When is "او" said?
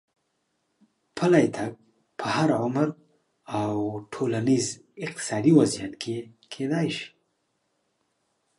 3.59-3.73